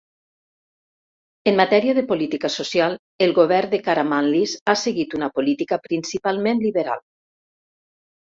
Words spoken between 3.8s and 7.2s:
Karamanlis ha seguit una política principalment liberal.